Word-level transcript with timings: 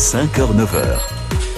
5h-9h. 0.00 0.98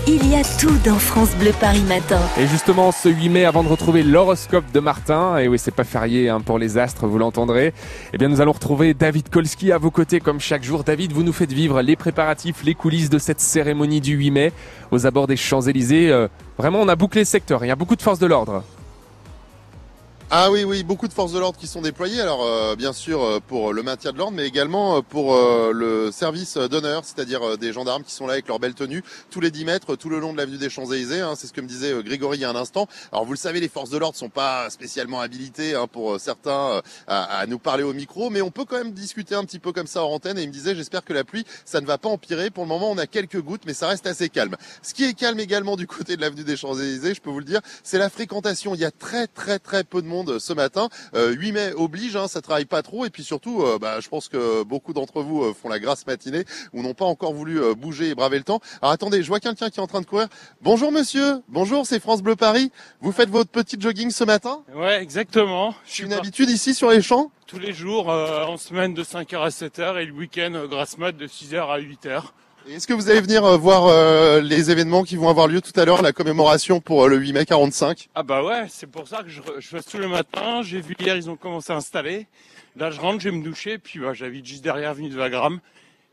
Il 0.09 0.29
y 0.29 0.35
a 0.35 0.43
tout 0.59 0.77
dans 0.85 0.99
France 0.99 1.31
Bleu 1.37 1.53
Paris 1.61 1.85
Matin. 1.87 2.19
Et 2.37 2.49
justement, 2.49 2.91
ce 2.91 3.09
8 3.09 3.29
mai, 3.29 3.45
avant 3.45 3.63
de 3.63 3.69
retrouver 3.69 4.03
l'horoscope 4.03 4.65
de 4.75 4.81
Martin, 4.81 5.39
et 5.39 5.47
oui, 5.47 5.61
c'est 5.61 5.71
pas 5.71 5.85
férié 5.85 6.29
hein, 6.29 6.41
pour 6.41 6.59
les 6.59 6.77
astres, 6.77 7.07
vous 7.07 7.19
l'entendrez, 7.19 7.73
eh 8.13 8.19
bien, 8.19 8.27
nous 8.27 8.41
allons 8.41 8.51
retrouver 8.51 8.95
David 8.95 9.29
Kolski 9.29 9.71
à 9.71 9.79
vos 9.79 9.93
côtés 9.93 10.19
comme 10.19 10.41
chaque 10.41 10.65
jour. 10.65 10.83
David, 10.83 11.13
vous 11.13 11.23
nous 11.23 11.33
faites 11.33 11.53
vivre 11.53 11.83
les 11.83 11.95
préparatifs, 11.95 12.65
les 12.65 12.75
coulisses 12.75 13.11
de 13.11 13.19
cette 13.19 13.41
cérémonie 13.41 14.01
du 14.01 14.17
8 14.17 14.33
mai 14.33 14.53
aux 14.91 15.07
abords 15.07 15.29
des 15.29 15.37
Champs-Élysées. 15.37 16.11
Euh, 16.11 16.27
vraiment, 16.59 16.81
on 16.81 16.89
a 16.89 16.97
bouclé 16.97 17.21
le 17.21 17.27
secteur. 17.27 17.65
Il 17.65 17.69
y 17.69 17.71
a 17.71 17.77
beaucoup 17.77 17.95
de 17.95 18.03
forces 18.03 18.19
de 18.19 18.27
l'ordre. 18.27 18.65
Ah 20.35 20.51
oui, 20.51 20.65
oui, 20.65 20.83
beaucoup 20.83 21.09
de 21.09 21.13
forces 21.13 21.33
de 21.33 21.39
l'ordre 21.39 21.59
qui 21.59 21.67
sont 21.67 21.83
déployées. 21.83 22.23
Alors 22.23 22.43
euh, 22.43 22.75
bien 22.75 22.95
sûr 22.95 23.23
euh, 23.23 23.39
pour 23.39 23.75
le 23.75 23.83
maintien 23.83 24.13
de 24.13 24.17
l'ordre, 24.17 24.35
mais 24.35 24.47
également 24.47 24.97
euh, 24.97 25.01
pour 25.03 25.37
le 25.37 26.11
service 26.11 26.57
d'honneur, 26.57 27.05
c'est-à-dire 27.05 27.59
des 27.59 27.71
gendarmes 27.71 28.03
qui 28.03 28.15
sont 28.15 28.27
là 28.27 28.33
avec 28.33 28.49
leur 28.49 28.59
belle 28.59 28.73
tenue 28.73 29.05
tous 29.31 29.41
les 29.41 29.51
10 29.51 29.67
mètres, 29.67 29.95
tout 29.95 30.09
le 30.09 30.21
long 30.21 30.33
de 30.33 30.39
l'avenue 30.39 30.57
des 30.57 30.71
Champs-Élysées. 30.71 31.21
Hein, 31.21 31.35
c'est 31.37 31.49
ce 31.49 31.53
que 31.53 31.61
me 31.61 31.67
disait 31.67 31.93
Grégory 32.03 32.39
il 32.39 32.41
y 32.41 32.45
a 32.47 32.49
un 32.49 32.57
instant. 32.57 32.89
Alors 33.13 33.27
vous 33.27 33.33
le 33.33 33.39
savez, 33.39 33.61
les 33.61 33.69
forces 33.69 33.91
de 33.91 33.99
l'ordre 33.99 34.17
sont 34.17 34.31
pas 34.31 34.71
spécialement 34.71 35.21
habilitées 35.21 35.75
hein, 35.75 35.87
pour 35.87 36.19
certains 36.19 36.81
à, 37.07 37.41
à, 37.41 37.47
nous 37.47 37.59
parler 37.59 37.83
au 37.83 37.93
micro, 37.93 38.31
mais 38.31 38.41
on 38.41 38.51
peut 38.51 38.65
quand 38.65 38.79
même 38.79 38.93
discuter 38.93 39.35
un 39.35 39.45
petit 39.45 39.59
peu 39.59 39.73
comme 39.73 39.87
ça 39.87 40.03
en 40.03 40.13
antenne. 40.13 40.39
Et 40.39 40.45
il 40.45 40.49
me 40.49 40.53
disait, 40.55 40.75
j'espère 40.75 41.05
que 41.05 41.13
la 41.13 41.25
pluie, 41.25 41.45
ça 41.67 41.83
ne 41.83 41.87
va 41.87 41.99
pas 41.99 42.09
empirer. 42.09 42.49
Pour 42.49 42.65
le 42.65 42.69
moment, 42.71 42.91
on 42.91 42.97
a 42.97 43.07
quelques 43.07 43.43
gouttes, 43.43 43.65
mais 43.67 43.75
ça 43.75 43.87
reste 43.87 44.07
assez 44.07 44.31
calme. 44.31 44.57
Ce 44.81 44.95
qui 44.95 45.05
est 45.05 45.13
calme 45.13 45.41
également 45.41 45.77
du 45.77 45.87
côté 45.87 46.17
de 46.17 46.23
l'avenue 46.23 46.45
des 46.45 46.57
Champs-Élysées, 46.57 47.13
je 47.13 47.21
peux 47.21 47.29
vous 47.29 47.41
le 47.41 47.45
dire, 47.45 47.61
c'est 47.85 47.99
la 47.99 48.09
fréquentation. 48.09 48.75
Il 48.75 48.81
y 48.81 48.87
a 48.87 48.91
très 48.91 49.27
très 49.27 49.59
très 49.59 49.85
peu 49.85 50.01
de 50.01 50.07
monde 50.07 50.22
ce 50.39 50.53
matin. 50.53 50.89
8 51.15 51.19
euh, 51.19 51.53
mai 51.53 51.73
oblige, 51.75 52.17
hein, 52.17 52.29
ça 52.29 52.41
travaille 52.41 52.65
pas 52.65 52.83
trop 52.83 53.05
et 53.05 53.11
puis 53.11 53.25
surtout, 53.25 53.63
euh, 53.63 53.79
bah, 53.79 54.01
je 54.01 54.09
pense 54.09 54.29
que 54.29 54.63
beaucoup 54.63 54.93
d'entre 54.93 55.23
vous 55.23 55.43
euh, 55.43 55.55
font 55.55 55.69
la 55.69 55.79
grasse 55.79 56.07
matinée 56.07 56.45
ou 56.73 56.83
n'ont 56.83 56.95
pas 56.95 57.05
encore 57.05 57.33
voulu 57.33 57.61
bouger 57.75 58.11
et 58.11 58.15
braver 58.15 58.39
le 58.39 58.45
temps. 58.45 58.61
Alors 58.81 58.93
attendez, 58.93 59.23
je 59.23 59.29
vois 59.29 59.41
quelqu'un 59.41 59.71
qui 59.71 59.79
est 59.79 59.83
en 59.83 59.87
train 59.87 60.01
de 60.01 60.07
courir. 60.07 60.29
Bonjour 60.61 60.93
monsieur, 60.93 61.43
bonjour, 61.49 61.87
c'est 61.87 62.01
France 62.01 62.23
Bleu 62.23 62.37
Paris. 62.37 62.71
Vous 63.01 63.13
faites 63.13 63.31
votre 63.31 63.51
petit 63.51 63.77
jogging 63.79 64.11
ce 64.11 64.25
matin? 64.25 64.63
Ouais, 64.75 65.03
exactement. 65.03 65.75
Je 65.87 66.05
une 66.05 66.13
habitude 66.13 66.51
ici 66.51 66.75
sur 66.75 66.91
les 66.91 67.03
champs 67.03 67.31
Tous 67.47 67.59
les 67.59 67.73
jours, 67.73 68.09
en 68.09 68.57
semaine 68.57 68.95
de 68.95 69.05
5h 69.05 69.39
à 69.41 69.49
7h 69.49 70.01
et 70.01 70.07
le 70.07 70.13
week-end, 70.13 70.67
grasse 70.69 70.99
mat 70.99 71.13
de 71.13 71.27
6h 71.27 71.57
à 71.57 71.79
8h. 71.79 72.23
Est-ce 72.69 72.87
que 72.87 72.93
vous 72.93 73.11
allez 73.11 73.21
venir 73.21 73.45
euh, 73.45 73.57
voir 73.57 73.87
euh, 73.87 74.41
les 74.41 74.71
événements 74.71 75.03
qui 75.03 75.17
vont 75.17 75.29
avoir 75.29 75.49
lieu 75.49 75.61
tout 75.61 75.79
à 75.79 75.85
l'heure, 75.85 76.01
la 76.03 76.13
commémoration 76.13 76.81
pour 76.81 77.05
euh, 77.05 77.09
le 77.09 77.17
8 77.17 77.33
mai 77.33 77.45
45 77.45 78.09
Ah 78.15 78.23
bah 78.23 78.43
ouais, 78.45 78.67
c'est 78.69 78.87
pour 78.87 79.09
ça 79.09 79.23
que 79.23 79.29
je, 79.29 79.41
je 79.59 79.69
fais 79.69 79.83
tout 79.83 79.99
le 79.99 80.09
matin. 80.09 80.63
J'ai 80.63 80.81
vu 80.81 80.95
hier, 80.99 81.17
ils 81.17 81.29
ont 81.29 81.37
commencé 81.37 81.73
à 81.73 81.77
installer. 81.77 82.27
Là, 82.77 82.91
je 82.91 83.01
rentre, 83.01 83.21
je 83.21 83.29
vais 83.29 83.37
me 83.37 83.43
doucher, 83.43 83.79
puis 83.79 83.99
bah, 83.99 84.15
j'habite 84.15 84.47
juste 84.47 84.63
derrière 84.63 84.91
avenue 84.91 85.09
de 85.09 85.17
Wagram. 85.17 85.61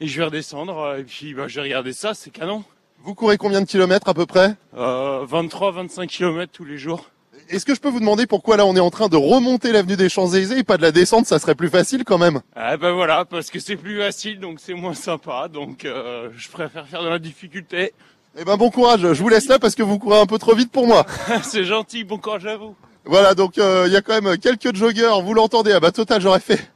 Et 0.02 0.08
je 0.08 0.18
vais 0.18 0.26
redescendre, 0.26 0.96
et 0.98 1.04
puis 1.04 1.34
bah, 1.34 1.48
je 1.48 1.56
vais 1.56 1.62
regarder 1.62 1.94
ça, 1.94 2.14
c'est 2.14 2.32
canon. 2.32 2.64
Vous 3.04 3.16
courez 3.16 3.38
combien 3.38 3.62
de 3.62 3.66
kilomètres 3.66 4.10
à 4.10 4.14
peu 4.14 4.26
près? 4.26 4.56
Euh, 4.76 5.26
23-25 5.26 6.08
kilomètres 6.08 6.52
tous 6.52 6.66
les 6.66 6.78
jours. 6.78 7.10
Est-ce 7.50 7.66
que 7.66 7.74
je 7.74 7.80
peux 7.80 7.90
vous 7.90 8.00
demander 8.00 8.28
pourquoi 8.28 8.58
là 8.58 8.66
on 8.68 8.76
est 8.76 8.80
en 8.80 8.92
train 8.92 9.08
de 9.08 9.18
remonter 9.18 9.72
l'avenue 9.72 9.96
des 9.96 10.08
Champs-Élysées? 10.08 10.60
Et 10.60 10.64
pas 10.64 10.78
de 10.78 10.84
la 10.84 10.92
descente 10.92 11.26
Ça 11.26 11.40
serait 11.40 11.56
plus 11.56 11.70
facile 11.70 12.04
quand 12.04 12.20
même. 12.20 12.42
Ah 12.56 12.78
ben 12.78 12.92
voilà, 12.92 13.26
parce 13.26 13.50
que 13.50 13.60
c'est 13.60 13.76
plus 13.76 13.98
facile, 13.98 14.40
donc 14.40 14.60
c'est 14.60 14.76
moins 14.76 14.94
sympa. 14.94 15.48
Donc 15.52 15.84
euh, 15.84 16.30
je 16.38 16.48
préfère 16.50 16.86
faire 16.88 17.02
de 17.02 17.10
la 17.10 17.18
difficulté. 17.18 17.94
Eh 18.38 18.46
ben 18.46 18.56
bon 18.56 18.70
courage. 18.70 19.02
Je 19.02 19.22
vous 19.24 19.30
laisse 19.30 19.48
là 19.48 19.58
parce 19.58 19.74
que 19.74 19.82
vous 19.82 19.98
courez 19.98 20.20
un 20.20 20.28
peu 20.28 20.38
trop 20.38 20.54
vite 20.54 20.72
pour 20.72 20.86
moi. 20.86 21.08
c'est 21.44 21.64
gentil. 21.64 22.04
Bon 22.04 22.20
courage 22.20 22.46
à 22.46 22.56
vous. 22.56 22.76
Voilà, 23.06 23.34
donc 23.34 23.58
euh, 23.58 23.86
il 23.88 23.94
y 23.94 23.98
a 23.98 24.02
quand 24.02 24.22
même 24.22 24.38
quelques 24.38 24.76
joggeurs. 24.76 25.24
Vous 25.24 25.34
l'entendez? 25.34 25.72
Ah 25.72 25.80
bah 25.80 25.92
total, 25.92 26.22
j'aurais 26.22 26.40
fait 26.40 26.70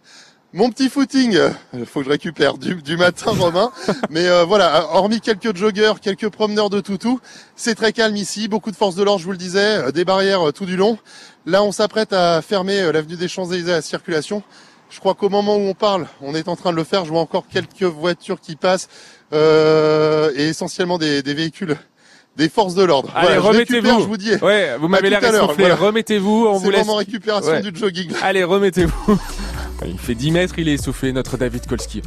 mon 0.54 0.70
petit 0.70 0.90
footing, 0.90 1.32
il 1.32 1.38
euh, 1.38 1.86
faut 1.86 2.00
que 2.00 2.06
je 2.06 2.12
récupère 2.12 2.58
du, 2.58 2.76
du 2.76 2.96
matin 2.96 3.32
Romain, 3.38 3.72
mais 4.10 4.28
euh, 4.28 4.46
voilà, 4.46 4.88
hormis 4.94 5.20
quelques 5.20 5.56
joggeurs, 5.56 6.00
quelques 6.00 6.30
promeneurs 6.30 6.70
de 6.70 6.80
toutou, 6.80 7.20
c'est 7.56 7.76
très 7.76 7.92
calme 7.92 8.16
ici, 8.16 8.48
beaucoup 8.48 8.72
de 8.72 8.76
forces 8.76 8.96
de 8.96 9.04
l'ordre, 9.04 9.20
je 9.20 9.26
vous 9.26 9.32
le 9.32 9.38
disais, 9.38 9.78
euh, 9.78 9.92
des 9.92 10.06
barrières 10.06 10.54
tout 10.54 10.66
du 10.66 10.78
long. 10.78 10.98
Là, 11.46 11.64
on 11.64 11.72
s'apprête 11.72 12.14
à 12.14 12.42
fermer 12.42 12.92
l'avenue 12.92 13.16
des 13.16 13.28
Champs-Élysées 13.28 13.72
à 13.72 13.76
la 13.78 13.82
circulation. 13.82 14.44
Je 14.90 15.00
crois 15.00 15.16
qu'au 15.16 15.28
moment 15.28 15.56
où 15.56 15.62
on 15.62 15.74
parle, 15.74 16.06
on 16.22 16.36
est 16.36 16.48
en 16.48 16.56
train 16.56 16.72
de 16.72 16.76
le 16.76 16.84
faire. 16.84 17.04
Je 17.04 17.10
vois 17.10 17.20
encore 17.20 17.46
quelques 17.52 17.82
voitures 17.82 18.40
qui 18.40 18.56
passent 18.56 18.88
euh, 19.34 20.32
et 20.36 20.50
essentiellement 20.50 21.00
des, 21.00 21.24
des 21.24 21.34
véhicules 21.34 21.76
des 22.38 22.48
forces 22.48 22.76
de 22.76 22.84
l'ordre. 22.84 23.12
Allez, 23.16 23.38
remettez-vous. 23.38 24.02
Je 24.02 24.06
vous 24.06 24.18
dis. 24.18 24.36
Ouais, 24.36 24.78
vous 24.80 24.88
m'avez 24.88 25.10
l'air 25.10 25.24
essoufflé. 25.24 25.72
Remettez-vous. 25.72 26.48
On 26.48 26.58
vous 26.58 26.70
laisse. 26.70 26.86
C'est 26.86 26.96
récupération 26.96 27.60
du 27.60 27.76
jogging. 27.76 28.12
Allez, 28.22 28.44
remettez-vous. 28.44 29.20
Il 29.86 30.00
fait 30.00 30.16
10 30.16 30.32
mètres, 30.32 30.56
il 30.58 30.68
est 30.68 30.74
essoufflé, 30.74 31.12
notre 31.12 31.38
David 31.38 31.66
Kolski. 31.68 32.02